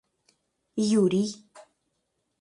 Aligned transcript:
Юрий 1.01 1.31